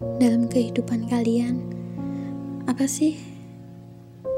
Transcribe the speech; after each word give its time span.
dalam 0.00 0.48
kehidupan 0.48 1.12
kalian, 1.12 1.60
apa 2.64 2.88
sih 2.88 3.20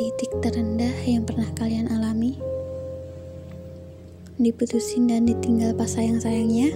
titik 0.00 0.32
terendah 0.40 0.96
yang 1.04 1.28
pernah 1.28 1.44
kalian 1.52 1.92
alami? 1.92 2.40
Diputusin 4.40 5.04
dan 5.04 5.28
ditinggal 5.28 5.76
pas 5.76 5.92
sayang-sayangnya? 5.92 6.72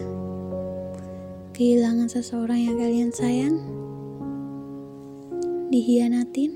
Kehilangan 1.57 2.13
seseorang 2.13 2.61
yang 2.61 2.77
kalian 2.77 3.09
sayang? 3.09 3.57
Dihianatin? 5.73 6.53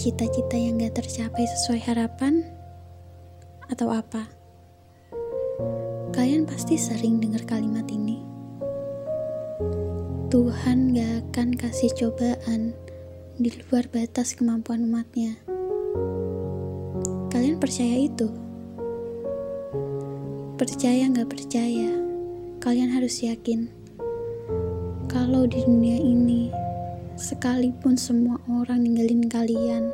Cita-cita 0.00 0.56
yang 0.56 0.80
gak 0.80 1.04
tercapai 1.04 1.44
sesuai 1.44 1.84
harapan? 1.84 2.48
Atau 3.68 3.92
apa? 3.92 4.32
Kalian 6.16 6.48
pasti 6.48 6.80
sering 6.80 7.20
dengar 7.20 7.44
kalimat 7.44 7.84
ini. 7.92 8.39
Tuhan 10.30 10.94
gak 10.94 11.34
akan 11.34 11.58
kasih 11.58 11.90
cobaan 11.98 12.70
di 13.34 13.50
luar 13.50 13.90
batas 13.90 14.38
kemampuan 14.38 14.86
umatnya. 14.86 15.34
Kalian 17.34 17.58
percaya 17.58 17.98
itu? 17.98 18.30
Percaya 20.54 21.10
gak 21.10 21.34
percaya, 21.34 21.90
kalian 22.62 22.94
harus 22.94 23.26
yakin 23.26 23.80
kalau 25.10 25.42
di 25.42 25.58
dunia 25.66 25.98
ini, 25.98 26.54
sekalipun 27.18 27.98
semua 27.98 28.38
orang 28.46 28.86
ninggalin 28.86 29.26
kalian, 29.26 29.90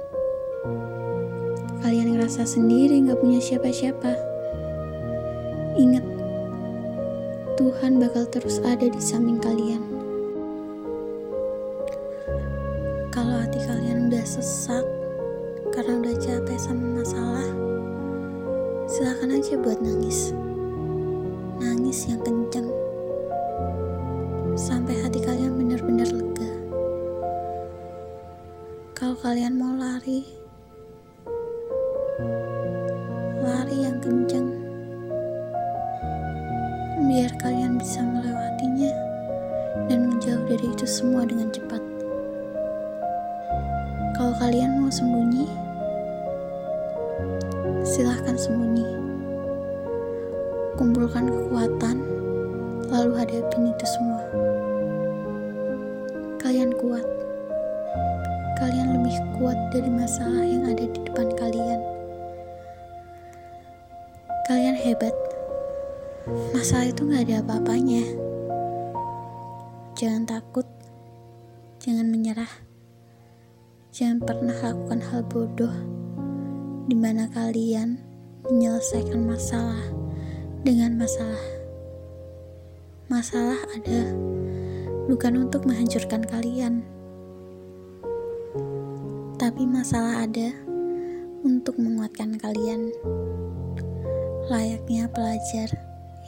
kalian 1.81 2.13
ngerasa 2.13 2.45
sendiri 2.45 3.01
gak 3.09 3.25
punya 3.25 3.41
siapa-siapa. 3.41 4.13
Ingat, 5.81 6.05
Tuhan 7.57 7.97
bakal 7.97 8.29
terus 8.29 8.61
ada 8.61 8.85
di 8.85 9.01
samping 9.01 9.41
kalian. 9.41 10.06
Kalau 13.17 13.33
hati 13.33 13.65
kalian 13.65 14.13
udah 14.13 14.29
sesak 14.29 14.85
karena 15.73 16.05
udah 16.05 16.21
capek 16.21 16.61
sama 16.61 17.01
masalah, 17.01 17.49
silakan 18.85 19.41
aja 19.41 19.57
buat 19.57 19.81
nangis. 19.81 20.37
Nangis 21.57 22.13
yang 22.13 22.21
kenceng. 22.21 22.69
Sampai 24.53 25.01
hati 25.01 25.25
kalian 25.25 25.57
benar-benar 25.57 26.13
lega. 26.13 26.53
Kalau 28.93 29.17
kalian 29.25 29.57
mau 29.57 29.73
lari, 29.81 30.21
lari 33.41 33.77
yang 33.81 33.97
kenceng. 34.05 34.61
Biar 37.09 37.33
kalian 37.41 37.81
bisa 37.81 38.05
melewatinya 38.05 38.93
dan 39.89 40.13
menjauh 40.13 40.45
dari 40.45 40.69
itu 40.69 40.85
semua 40.85 41.25
dengan 41.25 41.49
cepat. 41.49 41.76
Kalau 44.17 44.33
kalian 44.41 44.81
mau 44.81 44.89
sembunyi, 44.89 45.45
silahkan 47.85 48.33
sembunyi. 48.33 48.89
Kumpulkan 50.81 51.29
kekuatan, 51.29 52.01
lalu 52.89 53.13
hadapin 53.13 53.69
itu 53.77 53.85
semua. 53.85 54.25
Kalian 56.41 56.73
kuat. 56.81 57.05
Kalian 58.57 58.97
lebih 58.97 59.21
kuat 59.37 59.59
dari 59.69 59.93
masalah 59.93 60.49
yang 60.49 60.65
ada 60.65 60.89
di 60.89 61.01
depan 61.05 61.29
kalian. 61.37 61.81
Kalian 64.49 64.81
hebat. 64.81 65.13
Masalah 66.57 66.89
itu 66.89 67.05
gak 67.05 67.29
ada 67.29 67.45
apa-apanya. 67.45 68.01
Jangan 69.93 70.25
takut. 70.25 70.65
Jangan 71.85 72.09
menyerah. 72.09 72.76
Jangan 73.97 74.21
pernah 74.29 74.53
lakukan 74.61 75.01
hal 75.09 75.25
bodoh 75.25 75.73
di 76.85 76.93
mana 76.93 77.33
kalian 77.33 77.97
menyelesaikan 78.45 79.25
masalah 79.25 79.81
dengan 80.61 81.01
masalah. 81.01 81.41
Masalah 83.09 83.57
ada 83.73 84.13
bukan 85.09 85.49
untuk 85.49 85.65
menghancurkan 85.65 86.29
kalian, 86.29 86.85
tapi 89.41 89.65
masalah 89.65 90.29
ada 90.29 90.53
untuk 91.41 91.81
menguatkan 91.81 92.37
kalian. 92.37 92.93
Layaknya 94.53 95.09
pelajar 95.09 95.73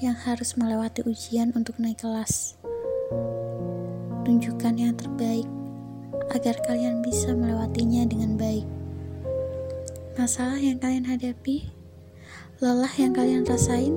yang 0.00 0.16
harus 0.16 0.56
melewati 0.56 1.04
ujian 1.04 1.53
untuk 1.53 1.76
naik 1.76 2.00
kelas. 2.00 2.56
Tunjukkan 4.25 4.72
yang 4.81 4.97
terbaik 4.97 5.57
agar 6.33 6.61
kalian 6.65 7.00
bisa 7.00 7.33
melewatinya 7.33 8.05
dengan 8.05 8.37
baik. 8.37 8.66
Masalah 10.19 10.59
yang 10.59 10.77
kalian 10.83 11.06
hadapi, 11.06 11.71
lelah 12.59 12.91
yang 12.99 13.15
kalian 13.15 13.47
rasain, 13.47 13.94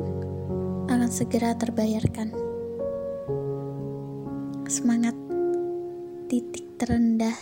akan 0.88 1.10
segera 1.10 1.58
terbayarkan. 1.58 2.32
Semangat 4.72 5.18
titik 6.32 6.80
terendah 6.80 7.36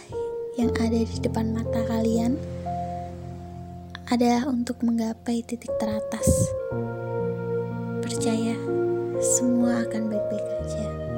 yang 0.57 0.73
ada 0.79 0.97
di 0.97 1.17
depan 1.21 1.53
mata 1.53 1.85
kalian 1.85 2.39
adalah 4.09 4.49
untuk 4.49 4.81
menggapai 4.81 5.45
titik 5.45 5.69
teratas. 5.77 6.25
Percaya, 8.01 8.57
semua 9.21 9.85
akan 9.85 10.09
baik-baik 10.09 10.47
aja. 10.65 11.08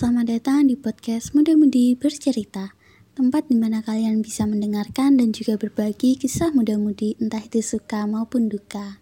Selamat 0.00 0.32
datang 0.32 0.64
di 0.64 0.80
podcast 0.80 1.36
Muda-Mudi 1.36 1.92
Bercerita 1.92 2.72
Tempat 3.12 3.52
di 3.52 3.56
mana 3.60 3.84
kalian 3.84 4.24
bisa 4.24 4.48
mendengarkan 4.48 5.20
dan 5.20 5.28
juga 5.36 5.60
berbagi 5.60 6.16
kisah 6.16 6.56
muda-mudi 6.56 7.20
entah 7.20 7.44
itu 7.44 7.60
suka 7.60 8.08
maupun 8.08 8.48
duka 8.48 8.96